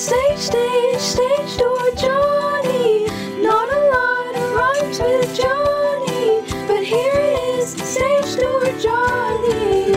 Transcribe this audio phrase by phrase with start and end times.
[0.00, 3.04] Stage, stage, stage door Johnny.
[3.42, 9.92] Not a lot rhymes with Johnny, but here it is, stage door Johnny.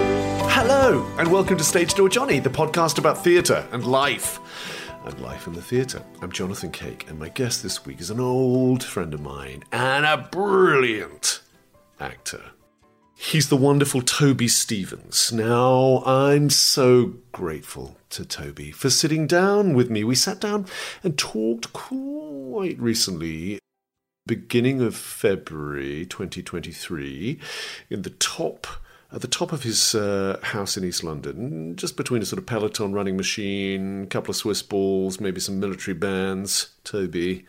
[0.51, 4.41] Hello, and welcome to Stage Door Johnny, the podcast about theatre and life.
[5.05, 6.03] And life in the theatre.
[6.21, 10.05] I'm Jonathan Cake, and my guest this week is an old friend of mine and
[10.05, 11.39] a brilliant
[12.01, 12.41] actor.
[13.15, 15.31] He's the wonderful Toby Stephens.
[15.31, 20.03] Now, I'm so grateful to Toby for sitting down with me.
[20.03, 20.65] We sat down
[21.03, 23.59] and talked quite recently,
[24.25, 27.39] beginning of February 2023,
[27.89, 28.67] in the top
[29.11, 32.47] at the top of his uh, house in East London, just between a sort of
[32.47, 36.71] Peloton running machine, a couple of Swiss balls, maybe some military bands.
[36.83, 37.45] Toby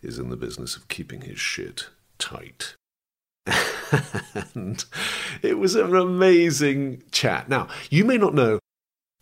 [0.00, 2.76] is in the business of keeping his shit tight
[4.54, 4.84] and
[5.42, 7.48] it was an amazing chat.
[7.48, 8.58] Now, you may not know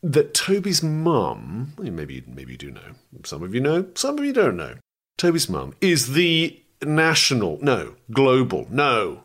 [0.03, 4.33] that Toby's mum, maybe maybe you do know, some of you know, some of you
[4.33, 4.77] don't know.
[5.19, 9.25] Toby's mum is the national, no, global, no,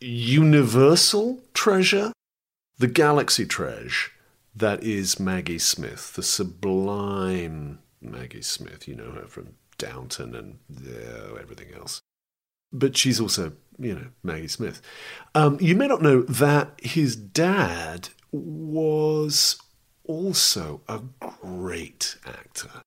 [0.00, 2.12] universal treasure,
[2.78, 4.10] the galaxy treasure
[4.54, 8.88] that is Maggie Smith, the sublime Maggie Smith.
[8.88, 12.00] You know her from Downton and uh, everything else
[12.72, 14.80] but she's also, you know, Maggie Smith.
[15.34, 19.60] Um, you may not know that his dad was
[20.04, 22.82] also a great actor.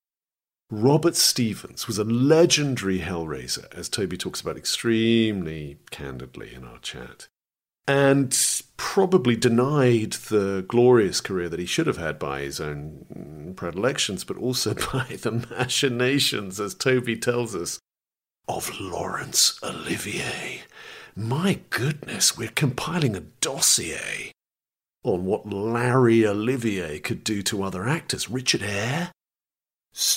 [0.70, 7.28] Robert Stephens was a legendary Hellraiser, as Toby talks about extremely candidly in our chat,
[7.88, 8.36] and
[8.76, 14.38] probably denied the glorious career that he should have had by his own predilections, but
[14.38, 17.80] also by the machinations, as Toby tells us,
[18.48, 20.64] of Laurence Olivier.
[21.16, 24.33] My goodness, we're compiling a dossier
[25.04, 28.30] on what Larry Olivier could do to other actors.
[28.30, 29.12] Richard Eyre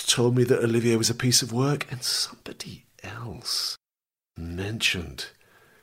[0.06, 3.76] told me that Olivier was a piece of work, and somebody else
[4.36, 5.26] mentioned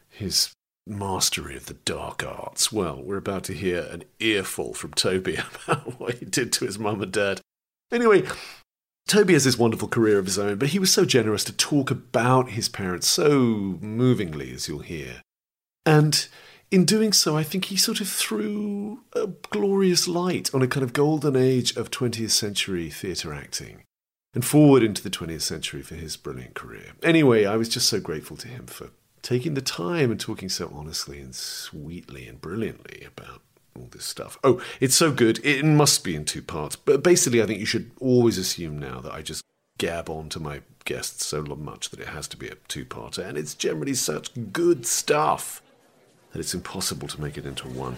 [0.10, 0.54] his
[0.86, 2.72] mastery of the dark arts.
[2.72, 5.38] Well, we're about to hear an earful from Toby
[5.68, 7.42] about what he did to his mum and dad.
[7.92, 8.24] Anyway,
[9.08, 11.92] Toby has this wonderful career of his own, but he was so generous to talk
[11.92, 15.22] about his parents so movingly, as you'll hear.
[15.86, 16.28] And
[16.74, 20.84] in doing so, I think he sort of threw a glorious light on a kind
[20.84, 23.84] of golden age of 20th century theatre acting
[24.34, 26.94] and forward into the 20th century for his brilliant career.
[27.04, 28.90] Anyway, I was just so grateful to him for
[29.22, 33.42] taking the time and talking so honestly and sweetly and brilliantly about
[33.78, 34.40] all this stuff.
[34.44, 35.46] Oh, it's so good.
[35.46, 36.76] It must be in two parts.
[36.76, 39.44] But basically, I think you should always assume now that I just
[39.78, 43.24] gab on to my guests so much that it has to be a two parter.
[43.24, 45.62] And it's generally such good stuff
[46.34, 47.96] that it's impossible to make it into one.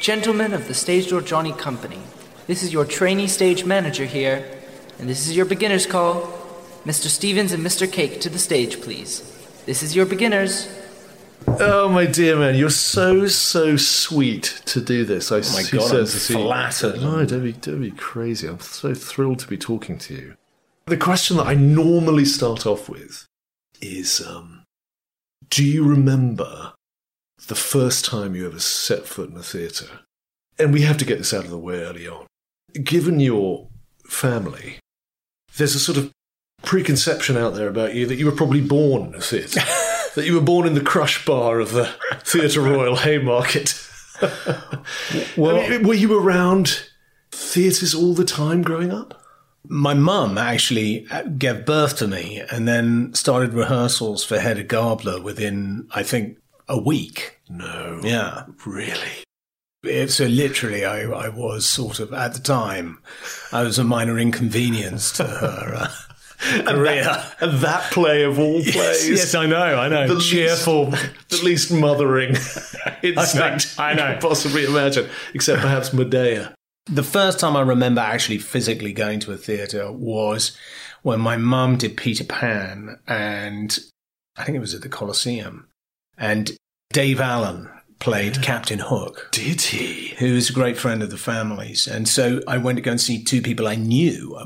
[0.00, 1.98] Gentlemen of the Stage Door Johnny Company,
[2.46, 4.48] this is your trainee stage manager here,
[4.98, 6.32] and this is your beginner's call.
[6.84, 7.08] Mr.
[7.08, 7.90] Stephens and Mr.
[7.90, 9.20] Cake to the stage, please.
[9.66, 10.68] This is your beginners.
[11.48, 15.32] Oh, my dear man, you're so, so sweet to do this.
[15.32, 16.38] I, Oh my God, I'm says to you.
[16.44, 17.00] flattered.
[17.00, 18.46] No, don't be, don't be crazy.
[18.46, 20.36] I'm so thrilled to be talking to you.
[20.86, 23.26] The question that I normally start off with
[23.80, 24.55] is um,
[25.48, 26.72] Do you remember
[27.46, 30.00] the first time you ever set foot in a theatre?
[30.58, 32.26] And we have to get this out of the way early on.
[32.82, 33.68] Given your
[34.06, 34.78] family,
[35.56, 36.10] there's a sort of
[36.62, 39.60] preconception out there about you that you were probably born in a theatre.
[40.14, 43.82] that you were born in the crush bar of the Theatre Royal Haymarket.
[45.36, 46.88] Well, I mean, were you around
[47.30, 49.22] theatres all the time growing up?
[49.68, 55.20] My mum actually uh, gave birth to me and then started rehearsals for Hedda Gabler
[55.20, 57.40] within, I think, a week.
[57.48, 58.00] No.
[58.02, 58.44] Yeah.
[58.64, 60.08] Really?
[60.08, 62.98] So literally, I, I was sort of, at the time,
[63.52, 65.74] I was a minor inconvenience to her.
[65.76, 65.88] Uh,
[66.66, 67.24] career.
[67.40, 68.74] And that play of all plays.
[68.74, 70.14] Yes, yes, I know, I know.
[70.14, 70.90] The Cheerful.
[70.90, 72.30] least, the least mothering
[73.02, 74.06] instinct I know.
[74.08, 76.54] you could possibly imagine, except perhaps Medea.
[76.86, 80.56] The first time I remember actually physically going to a theatre was
[81.02, 83.76] when my mum did Peter Pan, and
[84.36, 85.68] I think it was at the Coliseum,
[86.16, 86.52] and
[86.92, 87.68] Dave Allen
[87.98, 89.28] played Captain Hook.
[89.32, 90.06] Did he?
[90.18, 91.86] who was a great friend of the family's.
[91.86, 94.38] And so I went to go and see two people I knew.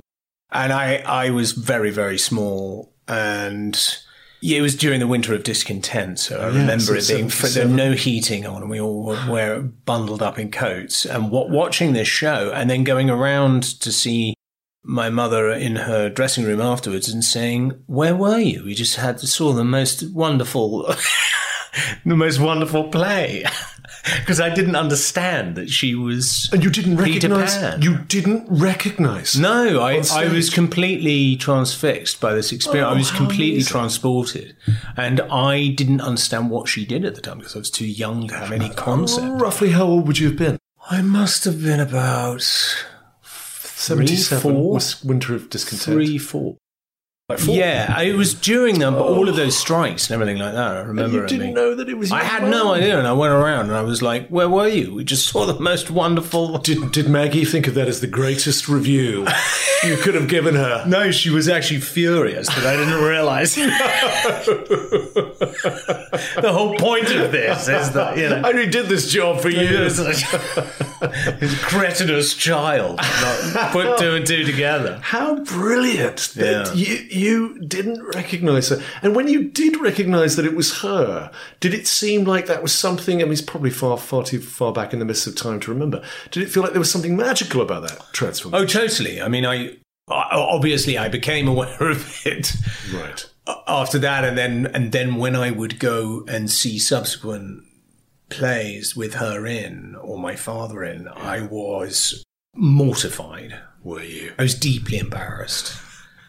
[0.51, 2.93] And I, I was very, very small.
[3.07, 3.79] And
[4.41, 6.19] yeah, it was during the winter of discontent.
[6.19, 7.77] So I remember it being, there 77.
[7.77, 12.09] no heating on and we all were, bundled up in coats and wa watching this
[12.09, 14.35] show and then going around to see
[14.83, 18.65] my mother in her dressing room afterwards and saying, where were you?
[18.65, 20.83] We just had saw the most wonderful,
[22.05, 23.45] the most wonderful play.
[24.21, 26.49] Because I didn't understand that she was.
[26.53, 27.55] And you didn't recognize.
[27.85, 29.39] You didn't recognize.
[29.39, 32.87] No, I, I was completely transfixed by this experience.
[32.87, 34.57] Oh, I Oh, was completely transported.
[34.97, 38.29] And I didn't understand what she did at the time because I was too young
[38.29, 39.41] to have any oh, concept.
[39.41, 40.59] Roughly, how old would you have been?
[40.91, 42.43] I must have been about
[43.23, 44.43] Seventy-seven.
[44.55, 44.73] four?
[44.75, 45.83] was Winter of Discontent.
[45.97, 46.57] three, four.
[47.31, 47.47] Like?
[47.57, 50.77] Yeah, it was during them, but all of those strikes and everything like that.
[50.77, 52.11] I And remember you didn't being- know that it was.
[52.13, 52.51] I had mum?
[52.51, 54.95] no idea, and I went around and I was like, "Where were you?
[54.95, 58.69] We just saw the most wonderful." Did, did Maggie think of that as the greatest
[58.69, 59.27] review
[59.85, 60.85] you could have given her?
[60.87, 63.55] No, she was actually furious that I didn't realize.
[66.35, 68.43] the whole point of this is that you know.
[68.45, 69.67] I only did this job for you.
[71.39, 72.97] His cretinous child
[73.55, 74.99] not put two and two together.
[75.03, 76.75] How brilliant that Yeah.
[76.75, 77.20] you you
[77.67, 78.83] didn't recognize her.
[79.03, 81.31] And when you did recognize that it was her,
[81.61, 83.21] did it seem like that was something?
[83.21, 85.73] I mean, it's probably far far too far back in the mists of time to
[85.73, 86.03] remember.
[86.31, 88.63] Did it feel like there was something magical about that transformation?
[88.63, 89.21] Oh, totally.
[89.21, 89.77] I mean, I
[90.09, 92.53] obviously I became aware of it
[92.93, 93.29] right.
[93.67, 97.65] after that, and then and then when I would go and see subsequent
[98.29, 102.25] plays with her in or my father in, I was
[102.55, 103.59] mortified.
[103.83, 104.33] Were you?
[104.39, 105.81] I was deeply embarrassed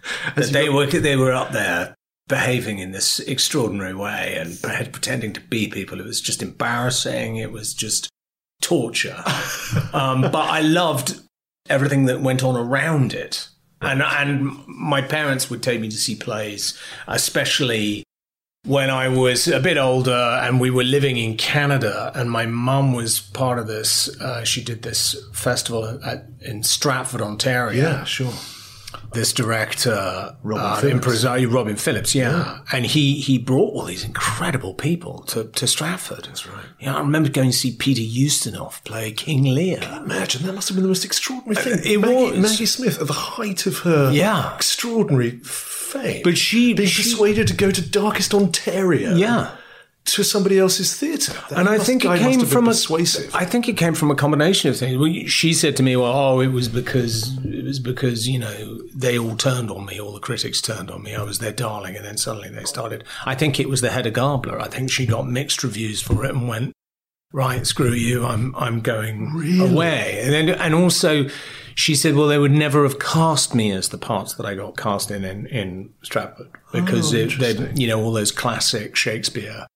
[0.36, 1.96] that they were they were up there
[2.28, 4.58] behaving in this extraordinary way and
[4.94, 6.00] pretending to be people.
[6.00, 7.36] It was just embarrassing.
[7.36, 8.10] It was just
[8.62, 9.22] torture.
[9.94, 11.20] um, but I loved
[11.70, 13.48] everything that went on around it.
[13.82, 18.04] And and my parents would take me to see plays, especially
[18.66, 22.94] when I was a bit older and we were living in Canada, and my mum
[22.94, 24.08] was part of this.
[24.22, 28.34] Uh, she did this festival at, in Stratford, Ontario Yeah, sure.
[29.14, 30.94] This director, Robin uh, Phillips.
[30.96, 32.60] impresario Robin Phillips, yeah.
[32.72, 36.26] and he he brought all these incredible people to, to Stratford.
[36.26, 36.66] That's right.
[36.80, 39.80] Yeah, I remember going to see Peter Ustinov play King Lear.
[40.04, 41.80] Imagine that must have been the most extraordinary thing.
[41.94, 42.40] it Maggie, was.
[42.40, 44.56] Maggie Smith at the height of her Yeah.
[44.56, 46.22] extraordinary fame.
[46.24, 49.16] But she- being she- persuaded to go to darkest Ontario.
[49.16, 49.52] Yeah.
[50.06, 51.38] To somebody else's theatre.
[51.56, 52.72] And I think it came from a.
[52.72, 53.34] persuasive.
[53.36, 54.98] I think it came from a combination of things.
[54.98, 58.80] Well, she said to me, "Well, oh, it was because it was because you know
[58.96, 60.02] they all turned on me.
[60.02, 61.16] All the critics turned on me.
[61.16, 63.04] I was their darling, and then suddenly they started.
[63.26, 64.60] I think it was the Hedda Gabler.
[64.60, 66.74] I think she got mixed reviews for it and went,
[67.32, 69.28] right, screw you, I'm I'm going
[69.62, 70.20] away.
[70.24, 71.28] And then and also
[71.76, 74.76] she said, well, they would never have cast me as the parts that I got
[74.78, 79.68] cast in in, in Stratford because Oh, it, they, you know all those classic Shakespeare.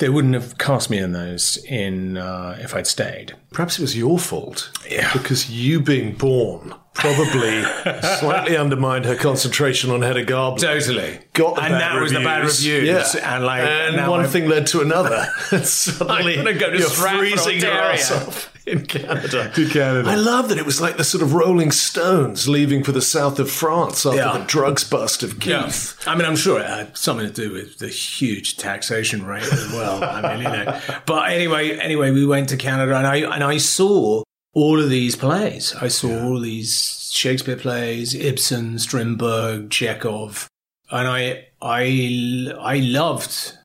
[0.00, 3.36] They wouldn't have cast me in those in uh, if I'd stayed.
[3.52, 4.70] Perhaps it was your fault.
[4.90, 5.12] Yeah.
[5.12, 7.62] Because you being born probably
[8.18, 10.58] slightly undermined her concentration on Hedda Gabler.
[10.58, 11.20] Totally.
[11.34, 13.14] Got the And bad that was the bad reviews.
[13.14, 13.36] Yeah.
[13.36, 15.26] And, like, and one I'm- thing led to another.
[15.62, 19.50] Suddenly go to you're Stratford, freezing your ass off in Canada.
[19.54, 20.08] To Canada.
[20.08, 23.38] I love that it was like the sort of Rolling Stones leaving for the south
[23.38, 24.38] of France after Yeah.
[24.38, 25.96] the drugs bust of Keith.
[26.06, 29.72] I mean, I'm sure it had something to do with the huge taxation rate as
[29.72, 30.02] well.
[30.04, 30.80] I mean, you know.
[31.06, 34.22] But anyway, anyway, we went to Canada and I and I saw
[34.54, 35.74] all of these plays.
[35.80, 40.48] I saw all these Shakespeare plays, Ibsen, Strindberg, Chekhov,
[40.90, 43.56] and I I I loved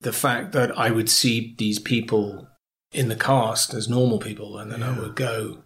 [0.00, 2.48] the fact that I would see these people
[2.92, 5.62] in the cast as normal people, and then I would go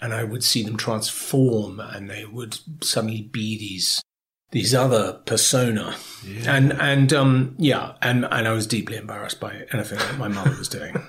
[0.00, 4.02] and I would see them transform, and they would suddenly be these
[4.50, 5.96] these other persona,
[6.44, 10.56] and and um yeah, and and I was deeply embarrassed by anything that my mother
[10.56, 10.94] was doing.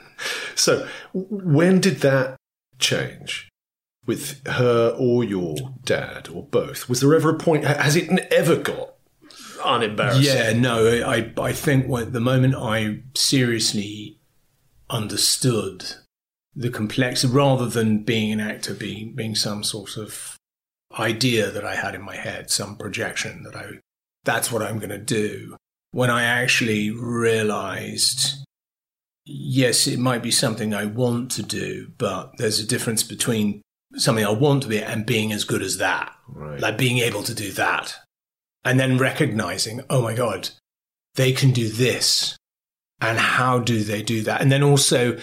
[0.56, 2.38] So, when did that
[2.80, 3.50] change
[4.06, 6.88] with her or your dad or both?
[6.88, 7.66] Was there ever a point?
[7.66, 8.94] Has it ever got
[9.66, 10.24] unembarrassing?
[10.24, 14.20] Yeah, no, I I think when, the moment I seriously
[14.94, 15.96] understood
[16.56, 20.38] the complexity, rather than being an actor, being being some sort of
[20.98, 23.80] idea that I had in my head, some projection that I
[24.24, 25.58] that's what I'm going to do.
[25.92, 28.44] When I actually realized,
[29.26, 33.62] yes, it might be something I want to do, but there's a difference between
[33.96, 36.16] something I want to be and being as good as that.
[36.28, 36.60] Right.
[36.60, 37.96] Like being able to do that.
[38.66, 40.50] And then recognizing, oh my God,
[41.16, 42.38] they can do this.
[43.02, 44.42] And how do they do that?
[44.42, 45.18] And then also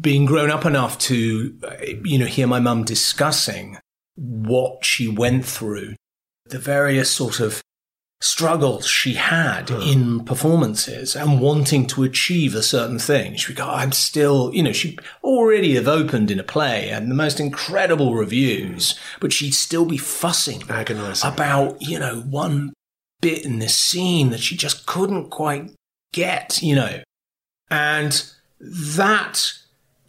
[0.00, 1.58] being grown up enough to,
[2.04, 3.78] you know, hear my mum discussing
[4.16, 5.96] what she went through,
[6.46, 7.62] the various sort of
[8.22, 9.80] struggles she had hmm.
[9.80, 13.34] in performances and wanting to achieve a certain thing.
[13.36, 17.10] She would go, I'm still, you know, she already have opened in a play and
[17.10, 21.32] the most incredible reviews, but she'd still be fussing Agonizing.
[21.32, 22.74] about, you know, one
[23.22, 25.70] bit in this scene that she just couldn't quite
[26.12, 27.02] get, you know.
[27.70, 28.22] And
[28.60, 29.52] that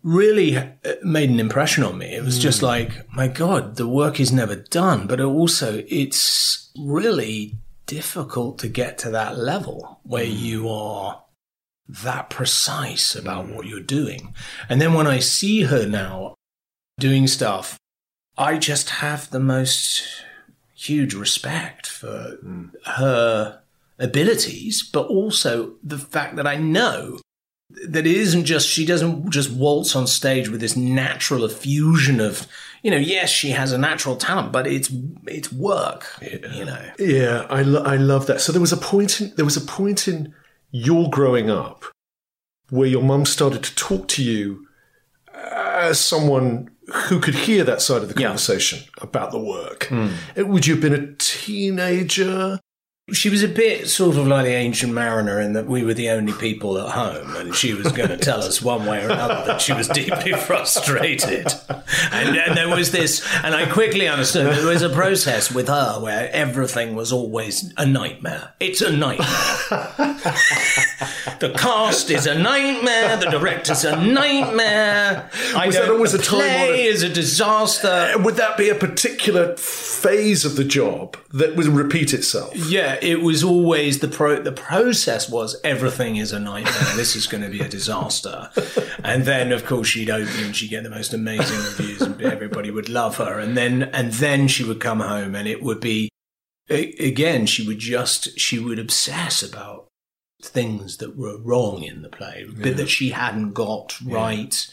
[0.04, 0.72] really uh,
[1.04, 2.14] made an impression on me.
[2.14, 2.66] It was just hmm.
[2.66, 8.98] like, my God, the work is never done, but also it's really difficult to get
[9.00, 10.36] to that level where hmm.
[10.36, 11.24] you are
[11.88, 13.56] that precise about hmm.
[13.56, 14.34] what you're doing.
[14.70, 16.36] And then when I see her now
[17.00, 17.78] doing stuff,
[18.38, 20.04] I just have the most
[20.74, 22.38] huge respect for
[22.86, 23.62] her
[24.02, 27.20] abilities, but also the fact that I know
[27.88, 32.46] that it isn't just she doesn't just waltz on stage with this natural effusion of
[32.84, 34.90] you know yes she has a natural talent but it's
[35.26, 38.42] it's work you know Yeah, I, lo- I love that.
[38.42, 40.34] So there was a point in there was a point in
[40.72, 41.86] your growing up
[42.70, 44.68] where your mum started to talk to you
[45.34, 46.70] as someone
[47.08, 48.28] who could hear that side of the Yeah.
[48.28, 49.90] conversation about the work.
[49.92, 50.10] Uh,
[50.46, 52.60] Would you have been a teenager?
[53.14, 56.10] She was a bit sort of like the ancient mariner in that we were the
[56.10, 59.44] only people at home and she was going to tell us one way or another
[59.46, 61.48] that she was deeply frustrated.
[62.12, 66.00] And, and there was this and i quickly understood there was a process with her
[66.00, 68.54] where everything was always a nightmare.
[68.60, 69.28] It's a nightmare.
[71.42, 73.18] The cast is a nightmare.
[73.18, 75.30] The director's a nightmare.
[75.56, 78.14] I Was that always a time play is a disaster.
[78.18, 82.56] Would that be a particular phase of the job that would repeat itself?
[82.56, 84.42] Yeah, it was always the pro.
[84.42, 86.96] The process was everything is a nightmare.
[86.96, 88.50] this is going to be a disaster.
[89.04, 92.70] And then, of course, she'd open and she'd get the most amazing reviews, and everybody
[92.70, 93.40] would love her.
[93.40, 96.10] And then, and then she would come home, and it would be
[96.70, 97.48] again.
[97.48, 99.88] She would just she would obsess about
[100.44, 104.68] things that were wrong in the play, but that she hadn't got right.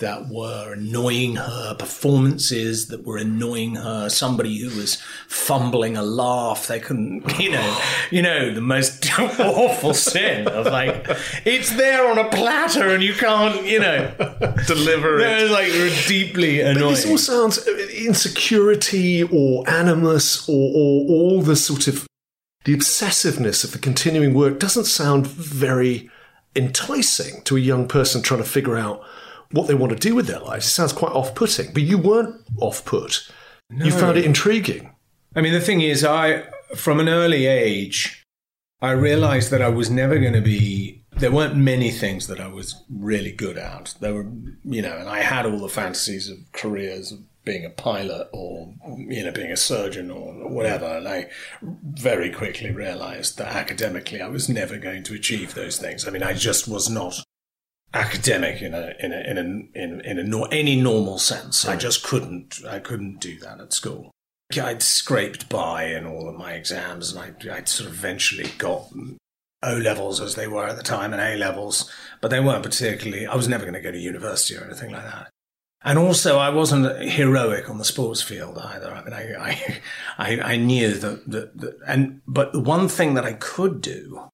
[0.00, 4.96] That were annoying her, performances that were annoying her, somebody who was
[5.28, 7.78] fumbling a laugh, they couldn't, you know,
[8.10, 11.06] you know, the most awful sin of like,
[11.44, 14.10] it's there on a platter and you can't, you know,
[14.66, 15.18] Deliver it.
[15.18, 15.70] they're like
[16.06, 16.94] deeply But annoying.
[16.94, 22.06] this all sounds uh, insecurity or animus or, or all the sort of
[22.64, 26.10] the obsessiveness of the continuing work doesn't sound very
[26.56, 29.02] enticing to a young person trying to figure out
[29.52, 30.66] what they want to do with their lives.
[30.66, 33.30] It sounds quite off-putting, but you weren't off-put.
[33.70, 34.90] You found it intriguing.
[35.34, 38.26] I mean, the thing is, I, from an early age,
[38.82, 42.48] I realized that I was never going to be, there weren't many things that I
[42.48, 43.94] was really good at.
[44.00, 44.26] There were,
[44.64, 48.74] you know, and I had all the fantasies of careers of being a pilot or,
[48.96, 50.86] you know, being a surgeon or whatever.
[50.86, 51.28] And I
[51.62, 56.06] very quickly realized that academically I was never going to achieve those things.
[56.06, 57.22] I mean, I just was not
[57.92, 61.66] academic in a in a in a in, in a nor- any normal sense.
[61.66, 64.10] I just couldn't I couldn't do that at school.
[64.60, 68.88] I'd scraped by in all of my exams, and I'd, I'd sort of eventually got
[69.62, 73.26] O levels as they were at the time and A levels, but they weren't particularly.
[73.26, 75.30] I was never going to go to university or anything like that.
[75.82, 78.92] And also, I wasn't heroic on the sports field either.
[78.92, 79.80] I mean, I I,
[80.18, 84.30] I, I knew that, that, that and but the one thing that I could do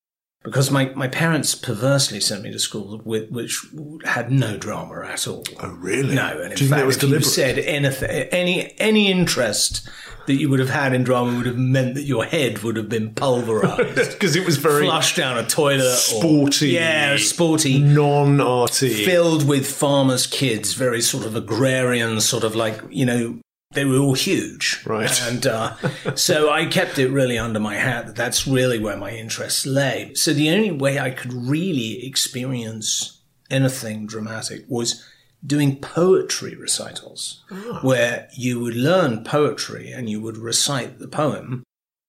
[0.46, 3.66] because my, my parents perversely sent me to school with, which
[4.04, 5.42] had no drama at all.
[5.60, 6.14] Oh, really?
[6.14, 9.88] No, and in Do fact, that was if you said anything, any any interest
[10.26, 12.88] that you would have had in drama would have meant that your head would have
[12.88, 19.04] been pulverized, Because it was very flushed down a toilet, or- sporty, yeah, sporty, non-arty.
[19.04, 23.38] filled with farmers' kids, very sort of agrarian, sort of like you know.
[23.76, 25.22] They were all huge, Right.
[25.22, 25.76] And uh,
[26.16, 28.06] so I kept it really under my hat.
[28.06, 30.14] That that's really where my interests lay.
[30.14, 35.04] So the only way I could really experience anything dramatic was
[35.44, 37.44] doing poetry recitals,
[37.82, 41.62] where you would learn poetry and you would recite the poem.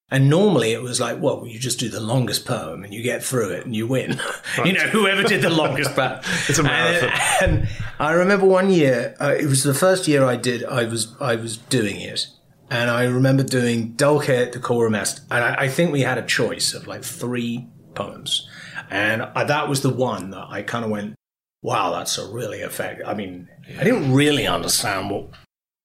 [0.10, 3.24] And normally it was like, well, you just do the longest poem and you get
[3.24, 4.20] through it and you win.
[4.66, 6.22] you know, whoever did the longest poem.
[6.48, 7.10] It's a marathon.
[7.42, 7.68] And, and
[8.00, 11.36] I remember one year, uh, it was the first year I did, I was, I
[11.36, 12.28] was doing it.
[12.70, 16.74] And I remember doing Dulce Decorum Est, and I, I think we had a choice
[16.74, 18.46] of like three poems,
[18.90, 21.16] and I, that was the one that I kind of went,
[21.62, 23.48] "Wow, that's a really effective." I mean,
[23.80, 25.30] I didn't really understand what.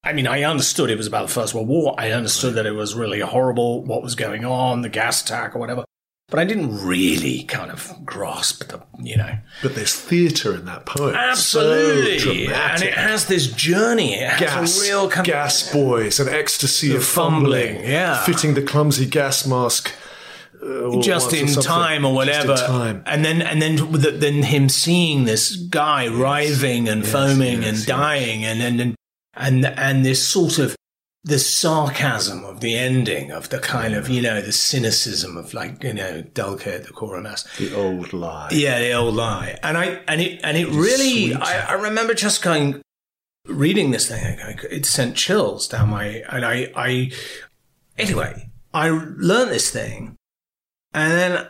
[0.04, 1.94] I mean, I understood it was about the First World War.
[1.96, 5.60] I understood that it was really horrible what was going on, the gas attack or
[5.60, 5.84] whatever.
[6.28, 9.36] But I didn't really kind of grasp the, you know.
[9.62, 11.14] But there's theatre in that poem.
[11.14, 12.18] Absolutely.
[12.18, 14.14] So and it has this journey.
[14.14, 18.24] It has gas, a real kind of gas boys, an ecstasy of fumbling, fumbling, yeah.
[18.24, 19.92] fitting the clumsy gas mask
[20.62, 22.66] uh, just in time or Just in whatever.
[22.66, 23.02] time.
[23.04, 27.86] And then and then then him seeing this guy writhing and foaming yes, and yes.
[27.86, 28.96] dying and and and
[29.34, 30.76] and and this sort of
[31.24, 35.82] the sarcasm of the ending of the kind of you know the cynicism of like
[35.84, 37.46] you know Dulce Decorum Est.
[37.58, 38.48] The old lie.
[38.52, 39.58] Yeah, the old lie.
[39.62, 41.34] And I and it and it really.
[41.34, 42.82] I, I remember just going
[43.46, 44.38] reading this thing.
[44.70, 47.12] It sent chills down my and I I
[47.96, 50.16] anyway I learned this thing,
[50.92, 51.46] and then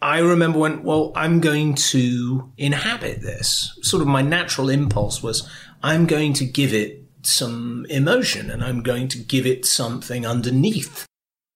[0.00, 3.78] I remember when well I'm going to inhabit this.
[3.82, 5.48] Sort of my natural impulse was
[5.80, 11.06] I'm going to give it some emotion and I'm going to give it something underneath.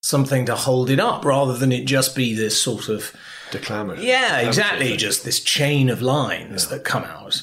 [0.02, 3.12] Something to hold it up rather than it just be this sort of
[3.50, 4.04] Declamation.
[4.04, 4.96] yeah, exactly.
[4.96, 7.42] Just this chain of lines that come out.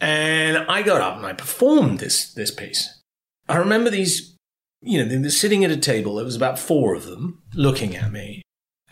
[0.00, 3.00] And I got up and I performed this this piece.
[3.48, 4.36] I remember these,
[4.80, 6.14] you know, they were sitting at a table.
[6.14, 8.42] There was about four of them looking at me.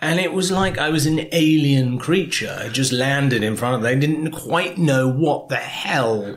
[0.00, 2.56] And it was like I was an alien creature.
[2.60, 4.00] I just landed in front of them.
[4.00, 6.36] They didn't quite know what the hell.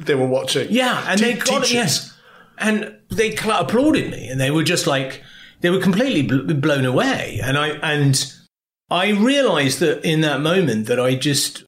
[0.00, 0.68] They were watching.
[0.70, 2.14] Yeah, and they got it, yes.
[2.58, 5.22] And they cl- applauded me, and they were just like
[5.60, 7.40] they were completely bl- blown away.
[7.42, 8.34] And I and
[8.90, 11.64] I realised that in that moment that I just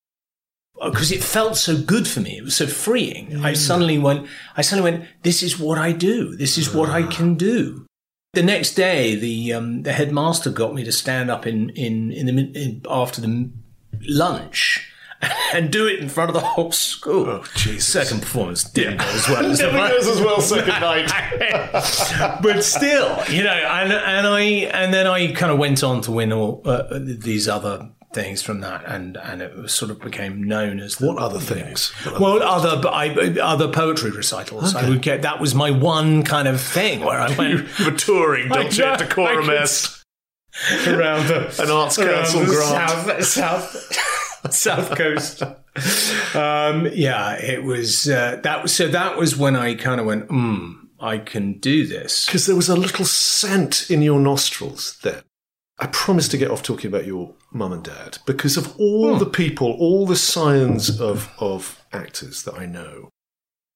[0.80, 3.44] uh, because it felt so good for me, it was so freeing.
[3.44, 3.56] I mm.
[3.56, 6.37] suddenly went, I suddenly went, this is what I do.
[6.37, 7.10] This is what I ah.
[7.10, 7.87] can do.
[8.32, 12.26] The next day, the um, the headmaster got me to stand up in in in
[12.26, 13.50] the in, after the
[14.08, 14.89] lunch.
[15.53, 17.27] And do it in front of the whole school.
[17.29, 17.87] Oh, Jesus.
[17.89, 21.11] Second performance didn't go as well as Never goes as well second night.
[22.43, 26.13] but still, you know, and and I and then I kind of went on to
[26.13, 30.43] win all uh, these other things from that, and and it was sort of became
[30.45, 31.91] known as the, What other things?
[32.19, 34.75] What other Well, other I, other poetry recitals.
[34.75, 38.49] I would get that was my one kind of thing where I went for touring,
[38.49, 39.49] don't you, Decorum
[40.89, 43.25] around the An Arts Council grant.
[43.25, 44.20] south south
[44.50, 45.43] south coast.
[46.35, 50.26] Um, yeah, it was uh, that was so that was when I kind of went,
[50.29, 52.26] hmm, I can do this.
[52.26, 55.23] Because there was a little scent in your nostrils then.
[55.79, 59.26] I promised to get off talking about your mum and dad because of all the
[59.26, 63.09] people, all the scions of, of actors that I know.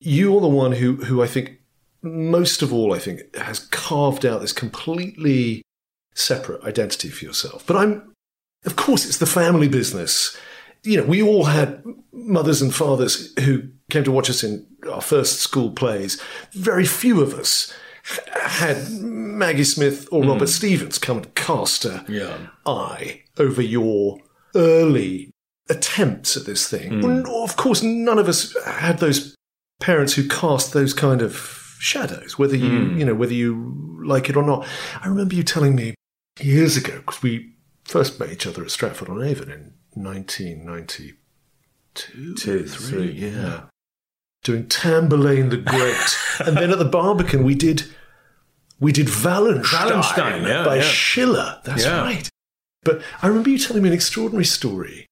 [0.00, 1.60] You're the one who, who I think,
[2.02, 5.62] most of all, I think, has carved out this completely
[6.14, 7.66] separate identity for yourself.
[7.66, 8.12] But I'm,
[8.66, 10.36] of course, it's the family business.
[10.84, 15.00] You know, we all had mothers and fathers who came to watch us in our
[15.00, 16.20] first school plays.
[16.52, 17.72] Very few of us
[18.42, 20.30] had Maggie Smith or hmm.
[20.30, 22.36] Robert Stephens come and cast a Yeah.
[22.66, 24.18] eye over your
[24.54, 25.30] early
[25.70, 27.00] attempts at this thing.
[27.00, 27.22] Hmm.
[27.22, 29.34] Well, of course, none of us had those
[29.80, 32.98] parents who cast those kind of shadows, whether you, hmm.
[32.98, 34.66] you know, whether you like it or not.
[35.00, 35.94] I remember you telling me
[36.40, 41.14] years ago, because we first met each other at Stratford on Avon in 1992,
[41.94, 43.62] Two, three, yeah.
[44.42, 46.18] Doing Tamburlaine the Great.
[46.46, 47.84] and then at the Barbican, we did.
[48.80, 50.82] We did Wallenstein, Wallenstein, yeah, by yeah.
[50.82, 51.60] Schiller.
[51.64, 52.00] That's Yeah.
[52.02, 52.28] right.
[52.82, 55.06] But I remember you telling me an extraordinary story.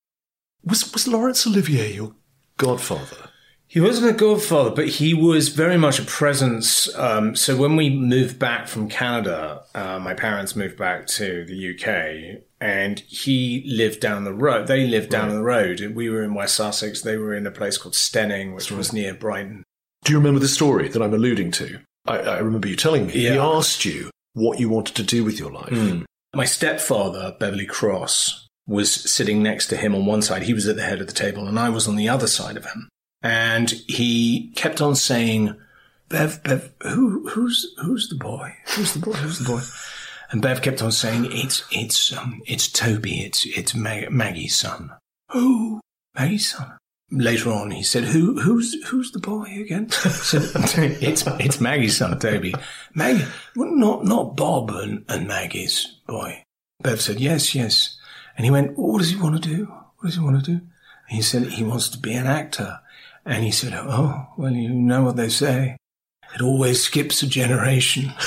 [0.65, 2.15] Was was Laurence Olivier your
[2.59, 3.31] godfather?
[3.73, 6.95] He wasn't a godfather, but he was very much a presence.
[6.95, 11.73] Um, so when we moved back from Canada, uh, my parents moved back to the
[11.73, 14.67] UK, and he lived down the road.
[14.67, 17.01] They lived down the road, we were in West Sussex.
[17.01, 19.65] They were in a place called Steyning, which was near Brighton.
[20.05, 21.81] Do you remember the story that I'm alluding to?
[22.07, 23.15] I, I remember you telling me.
[23.15, 26.05] He asked you what you wanted to do with your life.
[26.35, 30.43] My stepfather, Beverley Cross, was sitting next to him on one side.
[30.43, 32.59] He was at the head of the table, and I was on the other side
[32.59, 32.91] of him.
[33.23, 35.57] And he kept on saying,
[36.09, 38.55] "Bev, Bev, who, who's, who's the boy?
[38.75, 39.13] Who's the boy?
[39.13, 39.61] Who's the boy?"
[40.31, 43.21] And Bev kept on saying, "It's, it's, um, it's Toby.
[43.21, 44.93] It's, it's Mag- Maggie's son."
[45.31, 45.81] Who?
[46.15, 46.79] Maggie's son.
[47.11, 50.43] Later on, he said, "Who, who's, who's the boy again?" Said,
[51.03, 52.55] "It's, it's Maggie's son, Toby.
[52.95, 56.43] Maggie, well, not, not Bob and, and Maggie's boy."
[56.83, 57.99] Bev said, "Yes, yes."
[58.37, 59.67] And he went, "What does he want to do?
[59.67, 60.61] What does he want to do?"
[61.09, 62.81] And he said, "He wants to be an actor."
[63.25, 65.77] And he said, "Oh, well, you know what they say."
[66.35, 68.13] It always skips a generation.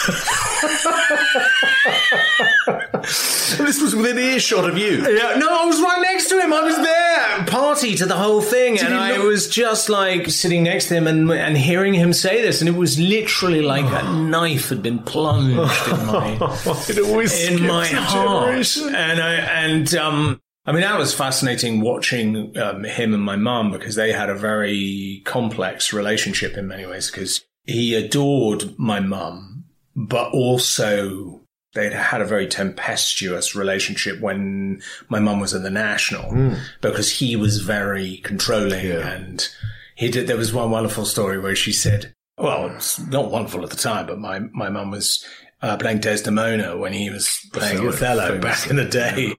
[3.57, 4.97] this was within earshot of you.
[4.97, 6.53] Yeah, no, I was right next to him.
[6.53, 10.87] I was there, party to the whole thing, and I was just like sitting next
[10.89, 14.69] to him and and hearing him say this, and it was literally like a knife
[14.69, 16.33] had been plunged in my
[16.89, 18.95] It always in my heart, generation.
[18.95, 20.41] and I and um.
[20.67, 24.35] I mean, that was fascinating watching um, him and my mum because they had a
[24.35, 31.41] very complex relationship in many ways because he adored my mum, but also
[31.75, 37.35] they'd had a very tempestuous relationship when my mum was at the National because he
[37.35, 39.07] was very controlling Yeah.
[39.07, 39.47] and
[39.95, 40.25] he did.
[40.27, 44.07] There was one wonderful story where she said, well, it's not wonderful at the time,
[44.07, 45.23] but my, my mum was
[45.61, 49.35] uh, playing Desdemona when he was playing Othello, Othello, back in the day.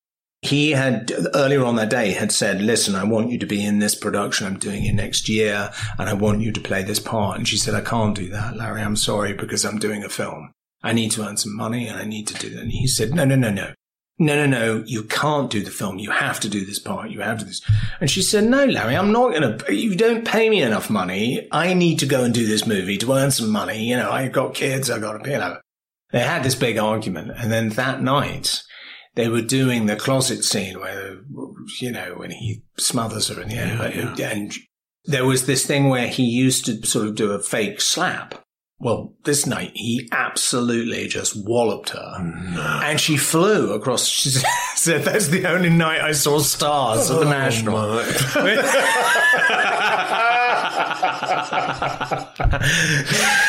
[0.47, 3.79] He had earlier on that day had said, "Listen, I want you to be in
[3.81, 4.47] this production.
[4.47, 7.57] I'm doing it next year, and I want you to play this part." And she
[7.57, 8.83] said, "I can't do that, Larry.
[8.83, 10.53] I'm sorry because I'm doing a film.
[10.83, 13.15] I need to earn some money, and I need to do that." And he said,
[13.15, 13.73] "No, no, no, no."
[14.19, 15.99] No, no, no, you can't do the film.
[15.99, 17.11] You have to do this part.
[17.11, 17.61] You have to do this.
[18.01, 21.47] And she said, no, Larry, I'm not going to, you don't pay me enough money.
[21.53, 23.85] I need to go and do this movie to earn some money.
[23.85, 24.89] You know, I've got kids.
[24.89, 25.57] I've got to, you.
[26.13, 27.33] They had this big argument.
[27.37, 28.63] And then that night,
[29.17, 31.17] they were doing the closet scene where,
[31.81, 34.21] you know, when he smothers her in the end.
[34.21, 34.55] And
[35.07, 38.35] there was this thing where he used to sort of do a fake slap.
[38.79, 42.13] Well, this night he absolutely just walloped her,
[42.85, 44.07] and she flew across.
[44.77, 48.03] She said, "That's the only night I saw stars at the oh, National."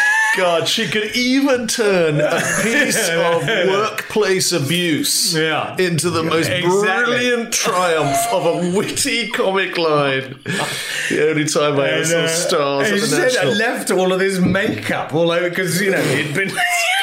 [0.37, 5.75] God, she could even turn a piece of workplace abuse Yeah.
[5.77, 6.79] into the most Exactly.
[7.15, 10.37] brilliant triumph of a witty comic line.
[11.09, 14.13] The only time I ever saw uh, stars and at she said I left all
[14.13, 16.49] of his makeup all over because you know he'd been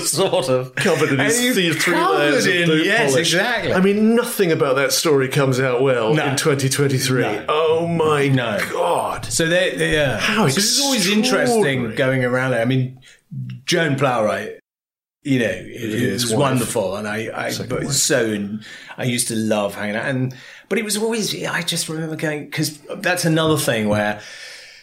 [0.00, 3.34] sort of Covered in And his three, layers of in- boot yes, polish.
[3.34, 3.72] exactly.
[3.72, 6.26] I mean, nothing about that story comes out well No.
[6.26, 7.22] in 2023.
[7.22, 7.44] No.
[7.48, 8.58] Oh my No.
[8.72, 9.26] God.
[9.26, 10.18] So they, they yeah.
[10.18, 12.62] How so it's always interesting going around there.
[12.62, 13.00] I mean,
[13.64, 14.58] Joan Plowright,
[15.22, 16.38] you know, it, it was wife.
[16.40, 17.92] wonderful, and I, I but wife.
[17.92, 18.48] so
[18.98, 20.34] I used to love hanging out, and
[20.68, 24.20] but it was always I just remember going because that's another thing where.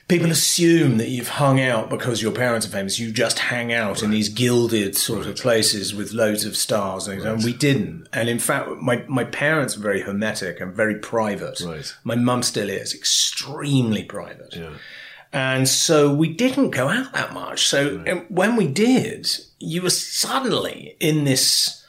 [0.10, 3.00] People assume that you've hung out because your parents are famous.
[3.00, 7.22] You just hang out in these gilded sort of places with loads of stars, and,
[7.22, 8.08] and we didn't.
[8.12, 11.62] And in fact, my, my parents were very hermetic and very private.
[11.62, 11.94] Right.
[12.04, 14.56] My mum still is extremely private.
[14.56, 14.74] Yeah.
[15.32, 17.68] And so we didn't go out that much.
[17.68, 21.88] So when we did, you were suddenly in this,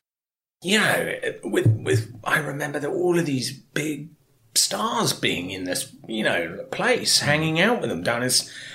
[0.63, 4.11] you know, with, with, I remember that all of these big
[4.55, 8.23] stars being in this, you know, place, hanging out with them down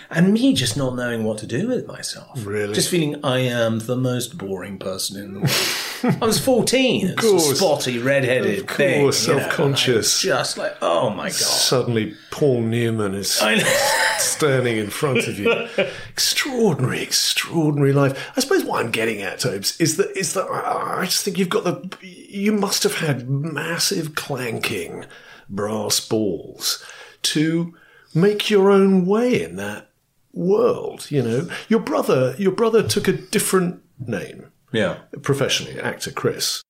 [0.10, 2.46] and me just not knowing what to do with myself.
[2.46, 2.74] Really?
[2.74, 6.18] Just feeling I am the most boring person in the world.
[6.22, 7.10] I was 14.
[7.12, 7.58] Of course.
[7.58, 9.02] spotty, redheaded Of thing.
[9.02, 10.22] course, you know, self-conscious.
[10.22, 11.34] Just like, oh my God.
[11.34, 13.32] Suddenly, Paul Newman is
[14.20, 15.68] standing in front of you.
[16.10, 18.32] extraordinary, extraordinary life.
[18.38, 21.50] I suppose what I'm getting at, Tobes, is that is that I just think you've
[21.50, 25.06] got the you must have had massive clanking
[25.50, 26.84] brass balls
[27.24, 27.74] to
[28.14, 29.90] make your own way in that
[30.34, 31.10] world.
[31.10, 35.00] You know, your brother, your brother took a different name Yeah.
[35.22, 36.62] professionally, actor Chris.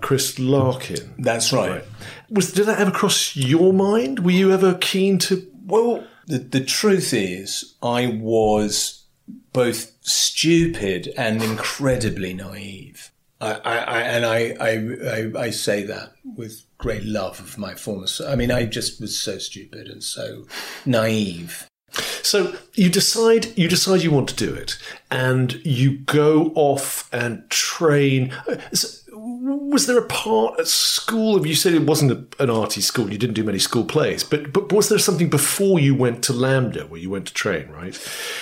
[0.00, 1.14] Chris Larkin.
[1.18, 1.84] That's right.
[2.30, 4.20] Was did that ever cross your mind?
[4.20, 5.46] Were you ever keen to?
[5.64, 9.04] Well, the, the truth is, I was
[9.52, 13.10] both stupid and incredibly naive.
[13.40, 17.74] I, I, I and I, I, I, I say that with great love of my
[17.74, 18.06] former.
[18.26, 20.46] I mean, I just was so stupid and so
[20.84, 21.68] naive.
[22.22, 24.78] So you decide you decide you want to do it,
[25.10, 28.32] and you go off and train.
[29.12, 31.36] Was there a part at school?
[31.36, 33.12] Of you said it wasn't a, an arty school.
[33.12, 36.32] You didn't do many school plays, but but was there something before you went to
[36.32, 37.68] LAMDA where you went to train?
[37.68, 37.94] Right?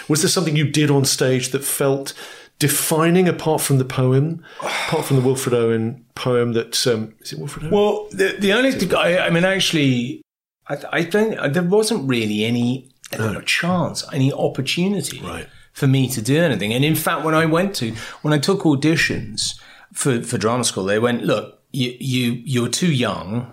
[0.08, 2.14] Was there something you did on stage that felt
[2.60, 6.52] defining apart from the poem, apart from the Wilfred Owen poem?
[6.52, 7.72] That um, is it Wilfred Owen?
[7.74, 10.22] Well, the, the only thing, I, I mean, actually,
[10.68, 15.48] I, I don't, there wasn't really any uh, chance, any opportunity Right.
[15.72, 16.72] for me to do anything.
[16.72, 17.92] And in fact, when I went to,
[18.22, 19.58] when I took auditions
[19.92, 23.52] for, for drama school, they went, look, you, you, you're too young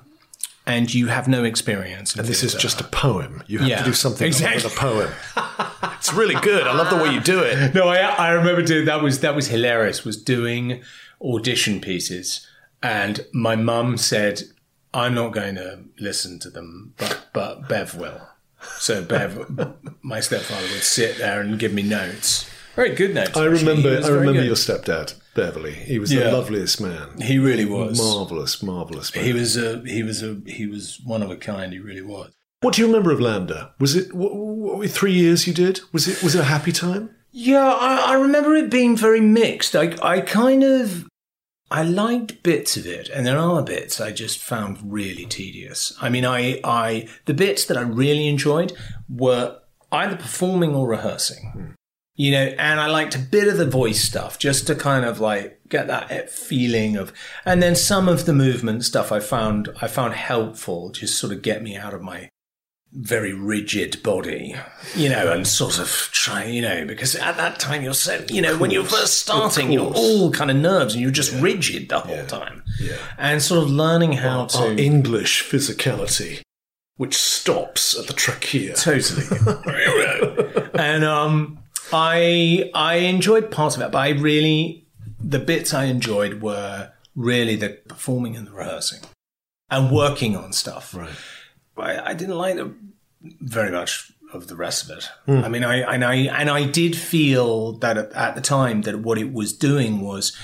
[0.68, 2.14] and you have no experience.
[2.16, 3.42] and this is theatre." just a poem.
[3.48, 4.64] You have Yeah, to do something exactly.
[4.64, 5.12] with a poem.
[5.98, 6.68] it's really good.
[6.68, 7.74] I love the way you do it.
[7.78, 10.04] No, I, I remember doing that was that was hilarious.
[10.06, 10.82] Was doing
[11.22, 12.46] audition pieces,
[12.84, 14.42] and my mum said,
[14.94, 18.22] "I'm not going to listen to them, but but Bev will."
[18.78, 19.32] So Bev,
[20.02, 22.50] my stepfather would sit there and give me notes.
[22.76, 23.36] Very good notes.
[23.38, 23.66] I actually.
[23.66, 24.06] Remember.
[24.06, 25.72] I remember your stepdad, Beverley.
[25.74, 26.26] He was Yeah.
[26.26, 27.22] the loveliest man.
[27.22, 27.98] He really was.
[27.98, 29.24] marvelous, marvelous man.
[29.24, 31.72] He was a he was a he was one of a kind.
[31.72, 32.32] He really was.
[32.62, 33.72] What do you remember of LAMDA?
[33.80, 35.80] Was it what, what, three years you did?
[35.94, 37.12] Was it was it a happy time?
[37.32, 39.76] Yeah, I, I remember it being very mixed.
[39.76, 41.06] I I kind of
[41.70, 45.94] I liked bits of it, and there are bits I just found really tedious.
[46.02, 48.74] I mean, I I the bits that I really enjoyed
[49.08, 49.60] were
[49.92, 51.52] either performing or rehearsing.
[51.54, 51.72] Hmm.
[52.18, 55.20] You know, and I liked a bit of the voice stuff just to kind of
[55.20, 57.14] like get that feeling of,
[57.46, 61.42] and then some of the movement stuff I found I found helpful, just sort of
[61.42, 62.30] get me out of my
[62.94, 64.56] very rigid body,
[64.96, 68.42] you know, and sort of try, you know, because at that time you're so, you
[68.42, 72.00] know, when you're first starting, you're all kind of nerves and you're just rigid the
[72.00, 72.64] whole time.
[72.80, 72.98] Yeah.
[73.18, 74.58] And sort of learning how to.
[74.58, 76.42] Our English physicality,
[76.96, 78.76] which stops at the trachea.
[78.76, 79.26] Totally.
[80.74, 81.60] and um,
[81.94, 84.86] I I enjoyed parts of it, but I really
[85.20, 89.02] the bits I enjoyed were really the performing and the rehearsing
[89.70, 90.94] and working on stuff.
[90.94, 91.10] Right.
[91.78, 92.74] I, I didn't like the,
[93.22, 95.10] very much of the rest of it.
[95.26, 95.44] Hmm.
[95.44, 99.00] I mean, I and I and I did feel that at, at the time that
[99.00, 100.36] what it was doing was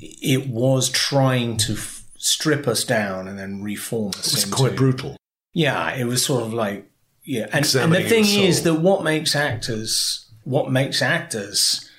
[0.00, 4.32] it was trying to f- strip us down and then reform us.
[4.32, 5.16] It's quite brutal.
[5.52, 6.90] yeah, it was sort of like
[7.22, 11.90] yeah, and, and the thing is that what makes actors what makes actors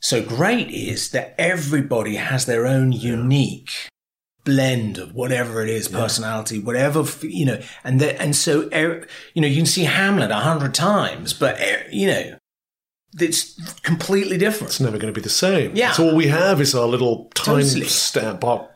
[0.00, 3.88] so great is that everybody has their own unique
[4.44, 8.68] blend of whatever it is, personality, whatever you know, and that and so
[9.34, 11.58] you know you can see Hamlet a hundred times, but
[11.90, 12.36] you know
[13.18, 14.70] it's completely different.
[14.70, 15.74] It's never going to be the same.
[15.74, 15.92] Yeah.
[15.92, 17.86] So all we have is our little time Totally.
[17.86, 18.68] stamp, our,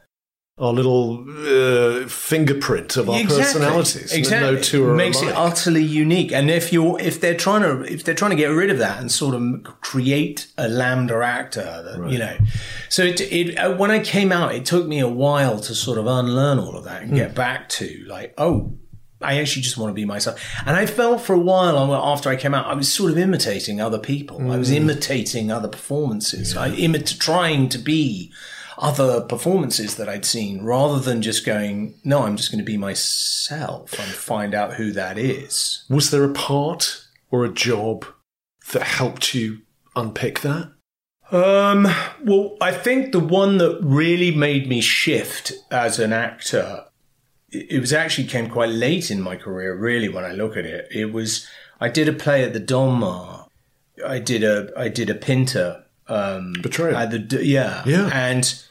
[0.60, 4.10] our little uh, fingerprint of our personalities.
[4.12, 4.54] and Exactly.
[4.56, 5.30] No two are makes alike.
[5.30, 6.32] it utterly unique.
[6.32, 9.00] And if you're if they're trying to if they're trying to get rid of that
[9.00, 9.42] and sort of
[9.80, 12.36] create a LAMDA actor, that, you know,
[12.88, 15.98] so it, it uh, when I came out, it took me a while to sort
[15.98, 17.16] of unlearn all of that and Hmm.
[17.16, 18.74] get back to like, oh.
[19.20, 20.40] I actually just want to be myself.
[20.64, 23.80] And I felt for a while after I came out, I was sort of imitating
[23.80, 24.52] other people.
[24.52, 26.56] I was imitating other performances.
[26.56, 28.32] I imit- trying to be
[28.78, 32.76] other performances that I'd seen rather than just going, no, I'm just going to be
[32.76, 35.84] myself and find out who that is.
[35.90, 38.06] Was there a part or a job
[38.72, 39.58] that helped you
[39.96, 40.72] unpick that?
[41.30, 41.88] Um,
[42.24, 46.84] well, I think the one that really made me shift as an actor,
[47.50, 50.88] it was actually came quite late in my career, really, when I look at it.
[50.90, 51.46] It was,
[51.80, 53.48] I did a play at the Donmar.
[54.06, 56.96] I did a, I did a Pinter, um, Betrayal.
[56.96, 57.82] at the, yeah.
[57.84, 58.08] Yeah.
[58.12, 58.62] And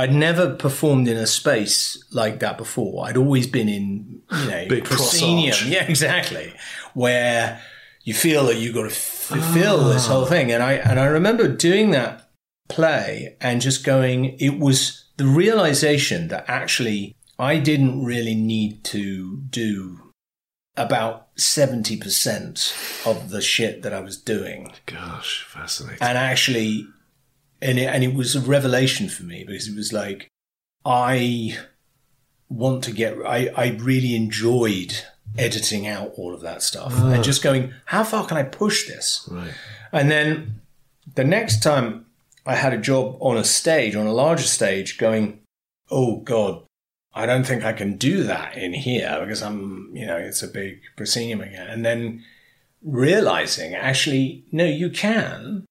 [0.00, 3.06] I'd never performed in a space like that before.
[3.06, 5.56] I'd always been in, you know, Big proscenium.
[5.66, 6.54] Yeah, exactly.
[6.94, 7.60] Where
[8.04, 9.92] you feel that you've got to f- fill ah.
[9.92, 10.50] this whole thing.
[10.50, 12.30] And I, and I remember doing that
[12.68, 19.36] play and just going, it was the realization that actually I didn't really need to
[19.50, 20.00] do
[20.78, 25.98] about 70% of the shit that I was doing Gosh, fascinating.
[26.00, 26.86] and actually
[27.62, 30.28] and it, and it was a revelation for me because it was like
[30.84, 31.56] i
[32.48, 35.04] want to get i i really enjoyed
[35.38, 37.22] editing out all of that stuff and ah.
[37.22, 39.28] just going how far can i push this?
[39.30, 39.52] Right.
[39.92, 40.60] and then
[41.14, 42.06] the next time
[42.46, 45.40] i had a job on a stage on a larger stage going
[45.90, 46.62] oh god
[47.14, 50.48] i don't think i can do that in here because i'm you know it's a
[50.48, 51.68] big proscenium again.
[51.68, 52.24] And then
[52.82, 55.66] realizing actually no you can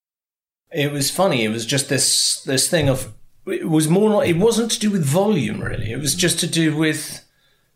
[0.72, 1.44] it was funny.
[1.44, 3.14] It was just this this thing of
[3.46, 4.10] it was more.
[4.10, 5.92] Not, it wasn't to do with volume really.
[5.92, 7.26] It was just to do with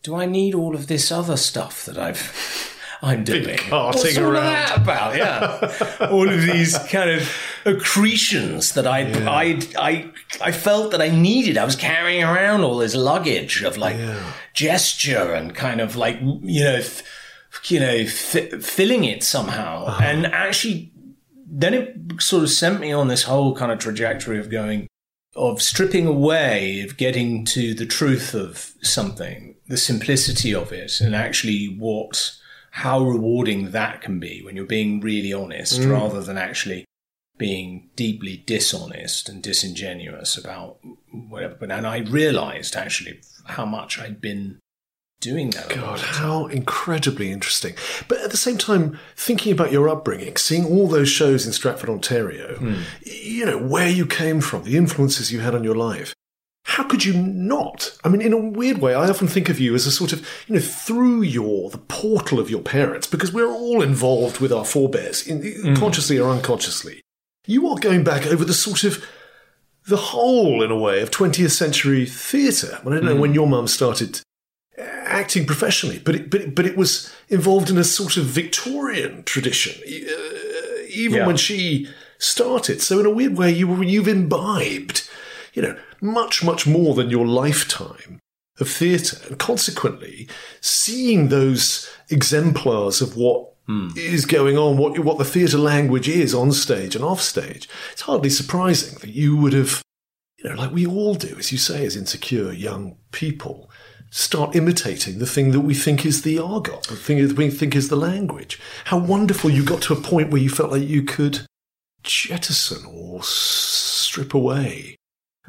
[0.03, 2.69] do I need all of this other stuff that I've
[3.01, 3.57] I'm doing?
[3.69, 4.43] What's all around.
[4.43, 5.17] that about?
[5.17, 7.29] Yeah, all of these kind of
[7.65, 11.57] accretions that I I I I felt that I needed.
[11.57, 13.97] I was carrying around all this luggage of like
[14.53, 16.75] gesture and kind of like you know.
[16.75, 17.03] F-
[17.65, 20.03] you know, f- filling it somehow, uh-huh.
[20.03, 20.91] and actually
[21.55, 24.87] then it sort of sent me on this whole kind of trajectory of going,
[25.35, 31.15] of stripping away, of getting to the truth of something, the simplicity of it, and
[31.15, 32.35] actually what,
[32.71, 35.91] how rewarding that can be when you're being really honest mm.
[35.91, 36.85] rather than actually
[37.37, 40.79] being deeply dishonest and disingenuous about
[41.11, 41.55] whatever.
[41.59, 44.59] But and I realized actually how much I'd been
[45.23, 45.69] doing that.
[45.69, 47.73] God, how incredibly interesting.
[48.07, 51.89] But at the same time, thinking about your upbringing, seeing all those shows in Stratford,
[51.89, 52.73] Ontario, Hmm.
[53.01, 56.13] you know, where you came from, the influences you had on your life,
[56.65, 57.97] how could you not?
[58.03, 60.19] I mean, in a weird way, I often think of you as a sort of,
[60.47, 64.63] you know, through your, the portal of your parents, because we're all involved with our
[64.65, 67.01] forebears, in, consciously or unconsciously.
[67.45, 69.03] You are going back over the sort of,
[69.85, 72.79] the whole, in a way, of 20th century theatre.
[72.81, 74.21] I don't know when your mum started
[75.13, 79.23] acting professionally, but it, but it, but it was involved in a sort of Victorian
[79.23, 81.27] tradition, uh, even Yeah.
[81.27, 82.81] when she started.
[82.81, 85.07] So in a weird way, you you've imbibed,
[85.53, 88.19] you know, much much more than your lifetime
[88.59, 90.27] of theatre, and consequently,
[90.61, 93.49] seeing those exemplars of what
[93.95, 98.01] is going on, what what the theatre language is on stage and off stage, it's
[98.01, 99.81] hardly surprising that you would have
[100.37, 103.71] you know, like we all do, as you say, as insecure young people,
[104.15, 107.75] start imitating the thing that we think is the argot, the thing that we think
[107.75, 108.59] is the language.
[108.85, 111.47] How wonderful you got to a point where you felt like you could
[112.03, 114.97] jettison or strip away.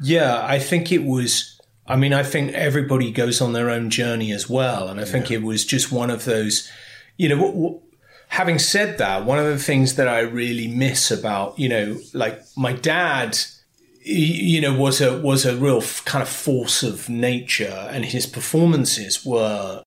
[0.01, 1.59] Yeah, I think it was.
[1.85, 5.29] I mean, I think everybody goes on their own journey as well, and I think
[5.29, 6.67] it was just one of those.
[7.17, 7.81] You know, w- w-
[8.29, 12.41] having said that, one of the things that I really miss about you know, like
[12.57, 13.37] my dad,
[14.05, 18.27] you know, was a was a real f- kind of force of nature, and his
[18.27, 19.83] performances were,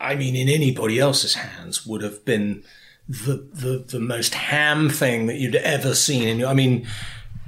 [0.00, 2.64] I mean, in anybody else's hands would have been
[3.08, 6.28] the the the most ham thing that you'd ever seen.
[6.28, 6.86] And I mean,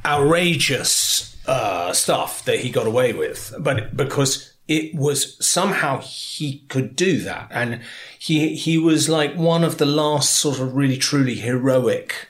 [0.05, 6.97] outrageous uh, stuff that he got away with, but because it was somehow he could
[6.97, 7.81] do that, and
[8.19, 12.29] he he was like one of the last sort of really truly heroic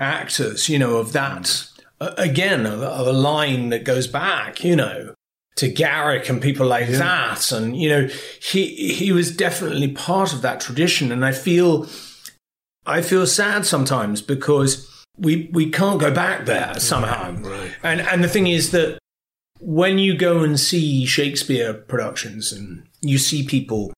[0.00, 4.76] actors, you know, of that uh, again of, of a line that goes back, you
[4.76, 5.14] know.
[5.56, 8.08] To Garrick and people like that, and you know,
[8.40, 11.88] he he was definitely part of that tradition, and I feel
[12.86, 17.32] I feel sad sometimes because we we can't go back there somehow.
[17.32, 17.72] right.
[17.82, 19.00] And and the thing is that
[19.60, 23.92] when you go and see Shakespeare productions and you see people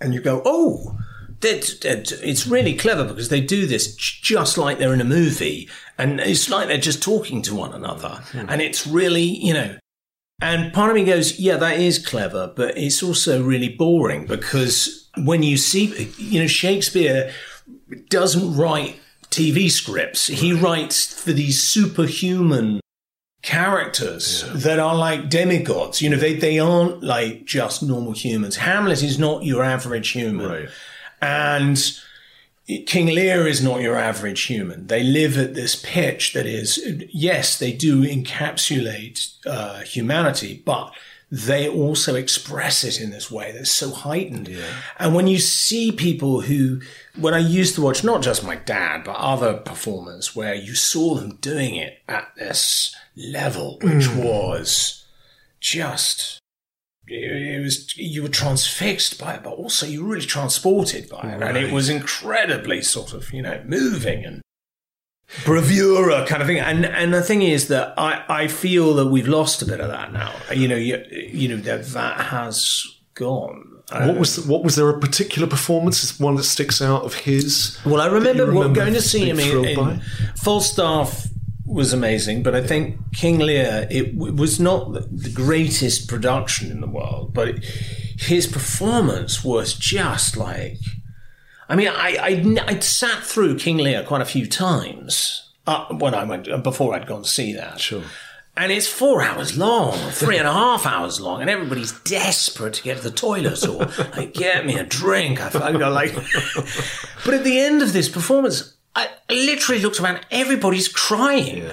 [0.00, 0.96] and you go, oh,
[1.42, 6.48] it's really clever because they do this just like they're in a movie, and it's
[6.48, 8.46] like they're just talking to one another, hmm.
[8.48, 9.76] and it's really you know.
[10.42, 15.10] And part of me goes, yeah, that is clever, but it's also really boring because
[15.18, 17.30] when you see, you know, Shakespeare
[18.08, 18.98] doesn't write
[19.30, 20.26] TV scripts.
[20.26, 22.80] He writes for these superhuman
[23.42, 26.02] characters that are like demigods.
[26.02, 28.56] You know, they, they aren't like just normal humans.
[28.56, 30.48] Hamlet is not your average human.
[30.48, 30.68] Right.
[31.20, 31.78] And
[32.86, 34.86] King Lear is not your average human.
[34.86, 36.78] They live at this pitch that is,
[37.12, 40.92] yes, they do encapsulate uh, humanity, but
[41.32, 44.50] they also express it in this way that's so heightened.
[44.98, 46.80] And when you see people who,
[47.18, 51.14] when I used to watch not just my dad, but other performers where you saw
[51.14, 55.04] them doing it at this level, which was
[55.60, 56.39] just
[57.10, 61.42] it was you were transfixed by it, but also you were really transported by it,
[61.42, 64.42] and it was incredibly sort of you know moving and
[65.44, 66.58] bravura kind of thing.
[66.58, 69.88] And and the thing is that I I feel that we've lost a bit of
[69.88, 70.32] that now.
[70.52, 73.66] You know you you know that that has gone.
[73.92, 77.76] What was uh, what was there a particular performance, one that sticks out of his?
[77.84, 80.02] Well, I remember, what- going to see him in, in?
[80.36, 81.26] Falstaff
[81.70, 86.80] was amazing, but I think King Lear it w- was not the- greatest production in
[86.80, 87.64] the world, but it,
[88.18, 90.78] his performance was just like.
[91.68, 96.14] I mean, I I I'd sat through King Lear quite a few times uh, when
[96.14, 97.80] I went before I'd gone to see that.
[97.80, 98.02] Sure.
[98.56, 102.82] And it's four hours long, three and a half hours long, and everybody's desperate to
[102.82, 105.40] get to the toilet or like, get me a drink.
[105.40, 106.12] I you like.
[107.24, 110.20] but at the end of this performance, I literally looked around.
[110.30, 111.70] Everybody's crying.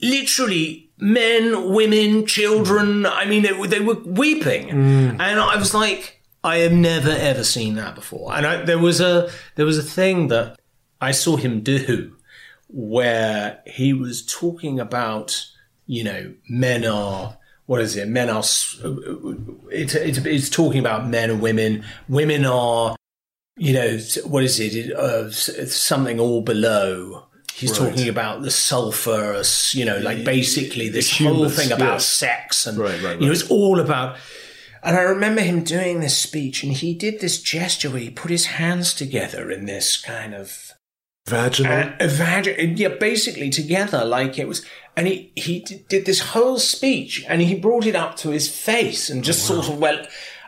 [0.00, 3.02] Literally, men, women, children.
[3.02, 3.12] Mm.
[3.12, 5.10] I mean, they, they were weeping, mm.
[5.20, 8.34] and I was like, I have never ever seen that before.
[8.34, 10.58] And I, there was a there was a thing that
[11.00, 12.16] I saw him do
[12.68, 15.46] where he was talking about,
[15.86, 17.36] you know, men are,
[17.66, 18.08] what is it?
[18.08, 21.84] Men are, it's, it's, it's talking about men and women.
[22.08, 22.96] Women are,
[23.56, 24.92] you know, what is it?
[24.96, 27.26] uh, something all below.
[27.54, 27.90] He's Right.
[27.90, 33.00] talking about the sulfurous, you know, like basically this whole thing about sex and, Right,
[33.02, 34.16] right, you know, it's all about,
[34.82, 38.30] and I remember him doing this speech and he did this gesture where he put
[38.32, 40.72] his hands together in this kind of,
[41.28, 41.92] Vaginal.
[42.00, 44.62] imagine, yeah, basically together, like it was,
[44.96, 48.48] and he he d- did this whole speech, and he brought it up to his
[48.48, 50.04] face, and just sort of well,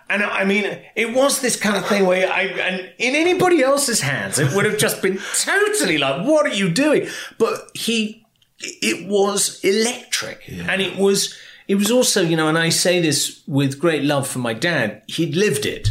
[0.09, 4.00] and I mean, it was this kind of thing where I, and in anybody else's
[4.00, 7.09] hands, it would have just been totally like, what are you doing?
[7.38, 8.24] But he,
[8.59, 11.36] it was electric, and it was.
[11.68, 15.02] it was also, you know, and I say this with great love for my dad,
[15.09, 15.90] he'd lived it.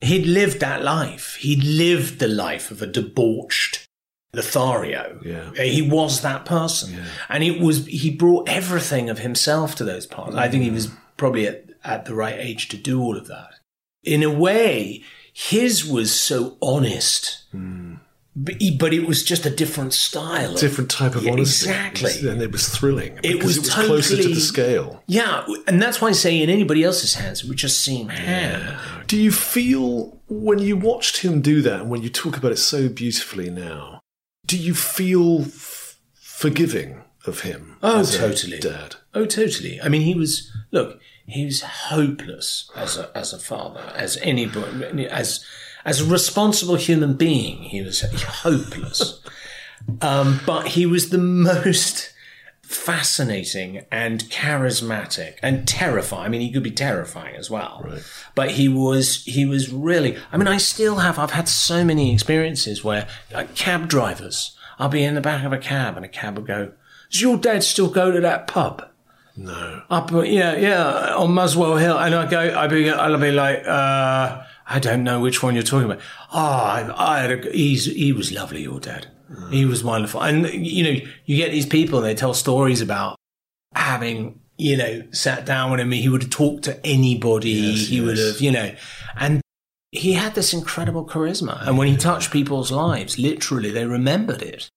[0.00, 1.36] He'd lived that life.
[1.40, 3.86] He'd lived the life of a debauched
[4.32, 5.20] Lothario.
[5.24, 5.52] Yeah.
[5.62, 7.02] He was that person.
[7.28, 10.36] And it was, he brought everything of himself to those parts.
[10.36, 13.50] I think he was probably at, at the right age to do all of that.
[14.04, 17.44] In a way, his was so honest.
[17.52, 17.94] Hmm.
[18.40, 20.54] But, but it was just a different style.
[20.54, 21.68] of- Different type of Yeah, honesty.
[21.70, 22.28] Exactly.
[22.30, 23.18] And it was thrilling.
[23.24, 25.02] It was it was closer to the scale.
[25.08, 28.78] Yeah, and that's why I say in anybody else's hands, it would just seem ham.
[29.08, 32.58] Do you feel when you watched him do that and when you talk about it
[32.58, 33.98] so beautifully now,
[34.46, 37.76] do you feel f- forgiving of him?
[37.82, 38.60] Oh, totally.
[38.60, 38.96] Dad.
[39.14, 39.80] Oh, totally.
[39.80, 41.00] I mean, he was look.
[41.28, 45.44] He was hopeless as a as a father, as anybody, as
[45.84, 47.64] as a responsible human being.
[47.64, 49.20] He was hopeless.
[50.00, 52.12] um, but he was the most
[52.62, 56.24] fascinating and charismatic and terrifying.
[56.24, 57.86] I mean, he could be terrifying as well.
[58.34, 60.16] But he was he was really.
[60.32, 61.18] I mean, I still have.
[61.18, 64.56] I've had so many experiences where like, cab drivers.
[64.78, 66.72] I'll be in the back of a cab and a cab will go.
[67.10, 68.88] Does your dad still go to that pub?
[69.38, 69.82] No.
[69.88, 74.42] Up, yeah, yeah, on Muswell Hill, and I go, I'll be, I'll be like, uh,
[74.66, 76.02] I don't know which one you're talking about.
[76.32, 79.06] Oh, I, I had a, he's, he was lovely, your dad.
[79.50, 83.16] He was wonderful, and you know, you get these people, and they tell stories about
[83.74, 85.92] having, you know, sat down with him.
[85.92, 87.50] He would have talked to anybody.
[87.50, 88.74] Yes, he would have, you know,
[89.16, 89.42] and
[89.92, 94.68] he had this incredible charisma, and when he touched people's lives, literally, they remembered it.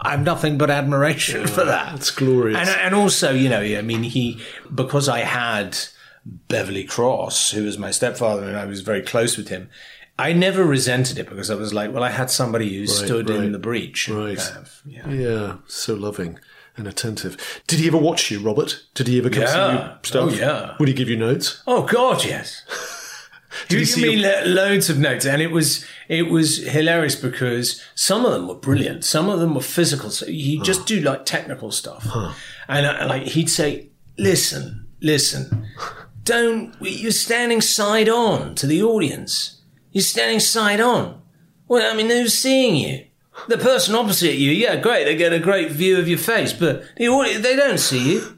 [0.00, 1.96] I have nothing but admiration for that.
[1.96, 2.56] It's glorious.
[2.56, 4.40] And, and also, you know, I mean, he,
[4.72, 5.76] because I had
[6.24, 9.68] Beverley Cross, who was my stepfather, and I was very close with him,
[10.18, 13.40] I never resented it because I was like, well, I had somebody who stood right.
[13.40, 14.08] in the breach.
[14.08, 14.38] Right.
[14.38, 15.08] kind of, yeah.
[15.08, 16.38] yeah, so loving
[16.76, 17.62] and attentive.
[17.66, 18.84] Did he ever watch you, Robert?
[18.94, 19.46] Did he ever come Yeah.
[19.48, 20.30] see you stuff?
[20.30, 20.76] Oh, yeah.
[20.78, 21.62] Would he give you notes?
[21.66, 22.62] Oh God, yes.
[23.68, 26.58] Did he you see give me your- loads of notes, and it was it was
[26.66, 30.10] hilarious because some of them were brilliant, some of them were physical.
[30.10, 32.06] So he'd just do like technical stuff,
[32.68, 33.88] and uh, like he'd say,
[34.18, 35.66] "Listen, listen,
[36.24, 39.60] don't you're standing side on to the audience.
[39.92, 41.20] You're standing side on.
[41.68, 43.04] Well, I mean, who's seeing you?"
[43.46, 45.04] The person opposite you, yeah, great.
[45.04, 48.37] They get a great view of your face, but the audience, they don't see you.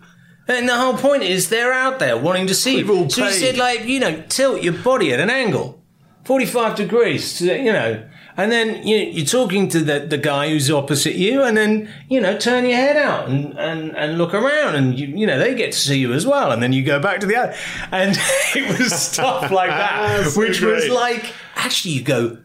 [0.51, 3.11] And the whole point is they're out there wanting to see We've all you.
[3.11, 5.83] So he said, like, you know, tilt your body at an angle,
[6.25, 8.05] 45 degrees, to, you know,
[8.37, 12.21] and then you, you're talking to the, the guy who's opposite you, and then, you
[12.21, 15.55] know, turn your head out and, and, and look around, and, you, you know, they
[15.55, 16.51] get to see you as well.
[16.51, 17.55] And then you go back to the other.
[17.93, 18.17] And
[18.55, 22.39] it was stuff like that, So which was like, actually, you go,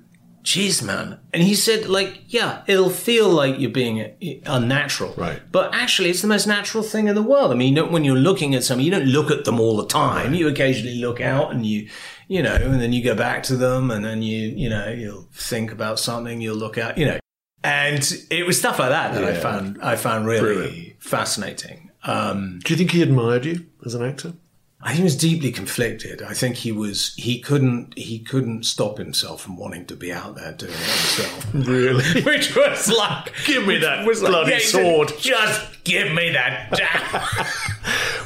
[0.46, 1.20] Jeez, man.
[1.34, 5.16] And he said, like, yeah, it'll feel like you're being unnatural.
[5.18, 5.41] Right.
[5.52, 7.52] But actually, it's the most natural thing in the world.
[7.52, 9.88] I mean, you when you're looking at something, you don't look at them all the
[9.88, 10.36] time.
[10.36, 11.89] You occasionally look out and you,
[12.28, 15.28] you know, and then you go back to them and then you, you know, you'll
[15.34, 17.20] think about something, you'll look out, you know.
[17.64, 21.02] And it was stuff like that that I found, I found really Brilliant.
[21.02, 21.89] fascinating.
[22.04, 24.34] Um, Do you think he admired you as an actor?
[24.86, 26.21] I think he was deeply conflicted.
[26.21, 30.36] I think he was he couldn't he couldn't stop himself from wanting to be out
[30.36, 31.53] there doing it himself.
[31.55, 32.21] Really?
[32.23, 35.11] Which was like, Give me that was like, bloody yeah, sword.
[35.19, 36.69] Just give me that.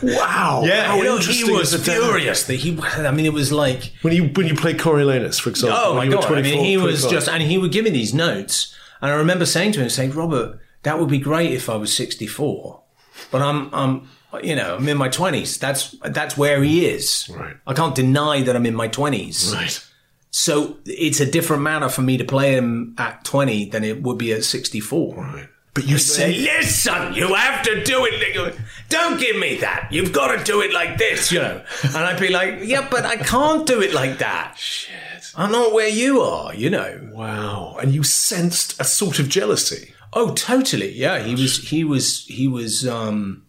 [0.01, 0.63] Wow.
[0.65, 2.01] yeah, How you know, he was is the dad?
[2.01, 2.77] furious that he.
[2.81, 5.77] I mean, it was like, When you when you played Coriolanus, for example.
[5.81, 6.25] oh my god!
[6.25, 9.15] I mean, 24, he was just, and he would give me these notes, and I
[9.15, 12.83] remember saying to him, saying, Robert, that would be great if I was sixty four,
[13.31, 14.07] but I'm I'm.
[14.43, 15.57] You know, I'm in my twenties.
[15.57, 17.29] That's that's where he is.
[17.33, 17.55] Right.
[17.65, 19.53] I can't deny that I'm in my twenties.
[19.55, 19.85] Right.
[20.31, 24.17] So it's a different manner for me to play him at 20 than it would
[24.17, 25.15] be at 64.
[25.15, 25.49] Right.
[25.73, 28.55] But you Say, listen, you have to do it.
[28.89, 29.87] Don't give me that.
[29.91, 31.63] You've got to do it like this, you know.
[31.83, 34.55] And I'd be like, yeah, but I can't do it like that.
[34.57, 34.95] Shit.
[35.35, 37.09] I'm not where you are, you know.
[37.13, 37.77] Wow.
[37.81, 39.93] And you sensed a sort of jealousy.
[40.13, 40.91] Oh, totally.
[40.91, 41.69] Yeah, he was.
[41.69, 42.25] He was.
[42.25, 42.87] He was.
[42.87, 43.45] Um,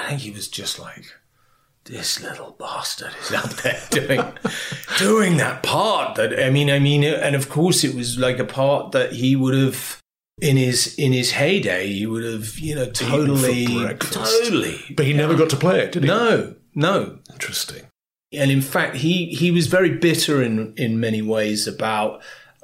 [0.00, 1.04] I think he was just like
[1.84, 4.22] this little bastard is out there doing
[4.98, 6.16] doing that part.
[6.16, 9.36] That I mean, I mean, and of course, it was like a part that he
[9.36, 10.00] would have
[10.40, 11.88] in his in his heyday.
[11.88, 13.66] He would have, you know, totally,
[13.98, 14.80] totally.
[14.96, 16.08] But he never got to play it, did he?
[16.08, 17.18] No, no.
[17.32, 17.84] Interesting.
[18.32, 22.22] And in fact, he he was very bitter in in many ways about.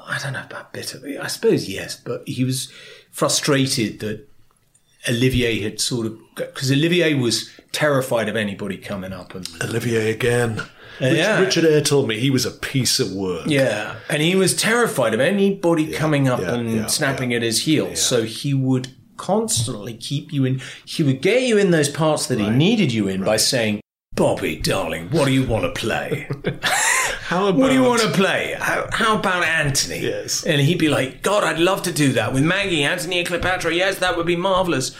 [0.08, 1.00] I don't know about bitter.
[1.20, 2.72] I suppose yes, but he was
[3.10, 4.28] frustrated that
[5.08, 10.60] Olivier had sort of because Olivier was terrified of anybody coming up and Olivier again.
[10.60, 10.64] Uh,
[11.04, 11.40] Rich- yeah.
[11.40, 13.46] Richard Eyre told me he was a piece of work.
[13.46, 17.64] yeah, and he was terrified of anybody coming up yeah, and yeah, snapping at his
[17.64, 18.00] heels.
[18.00, 18.88] So he would
[19.18, 20.60] constantly keep you in.
[20.84, 23.80] He would get you in those parts that he needed you in by saying,
[24.14, 26.28] "Bobby, darling, what do you want to play?
[27.28, 28.54] How about what do you want to play?
[28.58, 30.44] How, how about Antony?" Yes.
[30.44, 33.74] and he'd be like, "God, I'd love to do that with Maggie, Antony, and Cleopatra.
[33.74, 34.94] Yes, that would be marvelous."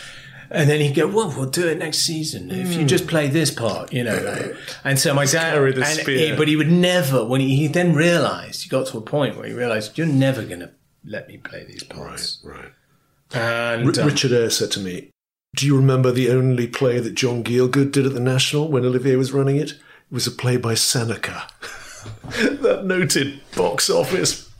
[0.50, 3.50] And then he'd go, "Well, we'll do it next season if you just play this
[3.50, 4.54] part, you know."
[4.84, 6.30] And so my dad, carry the and spear.
[6.30, 7.24] he- but he would never.
[7.24, 10.42] When he, he then realised, he got to a point where he realised, "You're never
[10.42, 10.70] going to
[11.04, 12.72] let me play these parts." Right.
[13.34, 15.10] And R- um, Richard Eyre said to me,
[15.56, 19.16] Do you remember the only play that John Gielgud did at the National when Olivier
[19.16, 19.70] was running it?
[19.72, 19.78] It
[20.12, 21.48] was a play by Seneca.
[22.62, 24.50] that noted box office.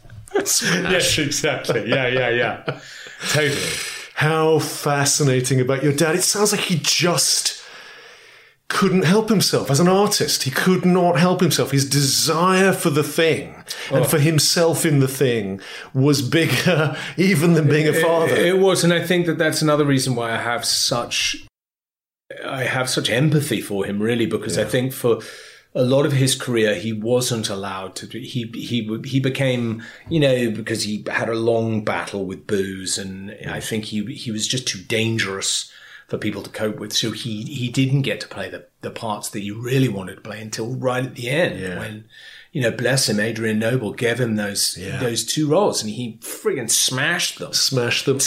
[0.45, 0.93] smash.
[0.93, 1.89] yes, exactly.
[1.89, 2.81] Yeah, yeah, yeah.
[3.29, 3.61] totally.
[4.15, 6.17] How fascinating about your dad.
[6.17, 7.63] It sounds like he just
[8.69, 10.43] couldn't help himself as an artist.
[10.43, 11.71] He could not help himself.
[11.71, 13.55] His desire for the thing
[13.91, 14.05] and oh.
[14.05, 15.61] for himself in the thing
[15.95, 18.35] was bigger even than being a father.
[18.35, 21.47] It, it was, and I think that that's another reason why I have such,
[22.45, 25.21] I have such empathy for him, really, because I think for
[25.77, 28.07] a lot of his career he wasn't allowed to.
[28.07, 32.99] do- He he he became, you know, because he had a long battle with booze,
[32.99, 35.71] and I think he he was just too dangerous
[36.09, 36.93] for people to cope with.
[36.93, 40.21] So he he didn't get to play the the parts that he really wanted to
[40.23, 42.05] play until right at the end when.
[42.57, 43.21] You know, bless him.
[43.21, 47.53] Adrian Noble gave him those those two roles, and he friggin' smashed them.
[47.53, 48.21] Smashed them out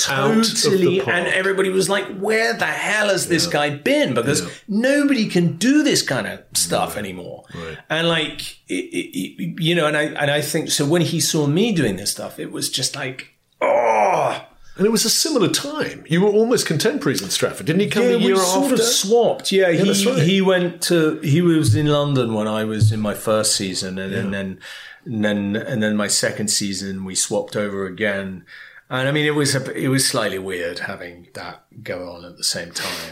[0.52, 1.16] of totally the park.
[1.18, 4.14] and everybody was like where the hell has this guy been?
[4.14, 7.46] Because nobody can do this kind of stuff anymore.
[7.90, 11.48] And like it, it- you know and i and i think so when he saw
[11.48, 14.46] me doing this stuff it was just like oh
[14.80, 16.06] And it was a similar time.
[16.08, 17.66] You were almost contemporaries in Stratford.
[17.66, 18.62] Didn't he come yeah, the year we after?
[18.62, 19.52] sort of swapped.
[19.52, 20.24] Yeah, he right.
[20.24, 24.14] he went to he was in London when I was in my first season, and,
[24.14, 24.60] and then
[25.04, 28.46] and then and then my second season we swapped over again.
[28.90, 32.38] And I mean, it was a, it was slightly weird having that go on at
[32.38, 33.12] the same time.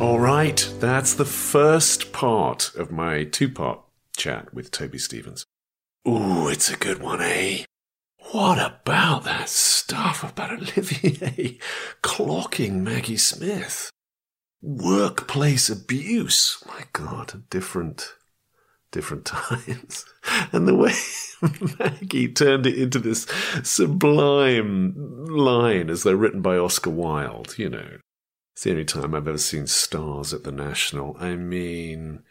[0.00, 3.80] All right, that's the first part of my two part
[4.16, 5.44] chat with Toby Stephens.
[6.06, 7.64] Ooh, it's a good one, eh?
[8.30, 11.58] What about that stuff about Olivier
[12.00, 13.90] clocking Maggie Smith?
[14.62, 16.62] Workplace abuse.
[16.68, 18.14] My God, different,
[18.92, 20.04] different times.
[20.52, 20.92] And the way
[21.80, 23.26] Maggie turned it into this
[23.64, 24.94] sublime
[25.26, 27.98] line as though written by Oscar Wilde, you know.
[28.58, 31.16] It's the only time I've ever seen stars at the National.
[31.20, 32.24] I mean,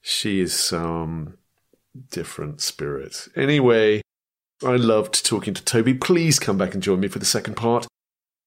[0.00, 1.36] she is some
[2.12, 3.26] different spirit.
[3.34, 4.00] Anyway,
[4.64, 5.94] I loved talking to Toby.
[5.94, 7.88] Please come back and join me for the second part.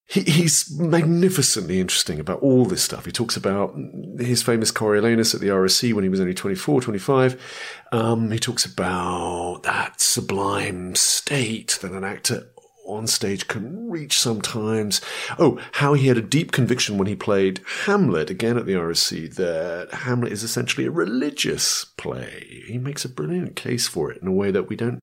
[0.06, 3.04] He, he's magnificently interesting about all this stuff.
[3.04, 3.76] He talks about
[4.18, 7.86] his famous Coriolanus at the RSC when he was only 24, 25.
[7.92, 12.48] Um, he talks about that sublime state that an actor
[12.88, 15.02] on stage can reach sometimes.
[15.38, 19.36] Oh, how he had a deep conviction when he played Hamlet again at the RSC
[19.36, 22.64] that Hamlet is essentially a religious play.
[22.68, 25.00] He makes a brilliant case for it in a way that we don't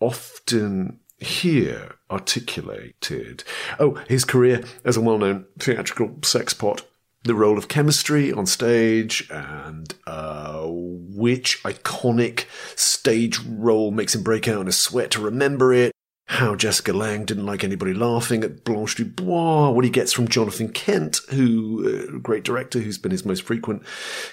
[0.00, 3.44] often hear articulated.
[3.78, 6.82] Oh, his career as a well known theatrical sexpot.
[7.22, 12.44] The role of chemistry on stage and uh, which iconic
[12.76, 15.92] stage role makes him break out in a sweat to remember it.
[16.28, 20.68] How Jessica Lange didn't like anybody laughing at Blanche Dubois, what he gets from Jonathan
[20.68, 23.84] Kent, who, uh, great director who's been his most frequent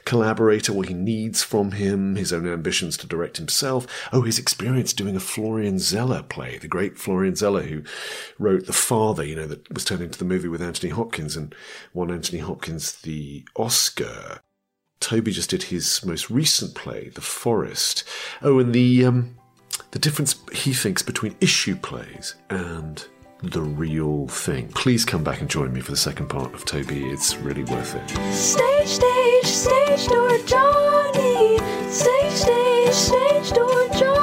[0.04, 3.86] collaborator, what he needs from him, his own ambitions to direct himself.
[4.12, 7.84] Oh, his experience doing a Florian Zeller play, the great Florian Zeller who
[8.40, 11.54] wrote The Father, you know, that was turned into the movie with Anthony Hopkins and
[11.94, 14.40] won Anthony Hopkins the Oscar.
[15.00, 18.04] Toby just did his most recent play, The Forest.
[18.42, 19.36] Oh, and the um,
[19.92, 23.06] the difference he thinks between issue plays and
[23.42, 24.70] the real thing.
[24.70, 27.06] Please come back and join me for the second part of Toby.
[27.08, 28.34] It's really worth it.
[28.34, 31.58] Stage, stage, stage door Johnny.
[31.90, 34.23] Stage, stage, stage door Johnny.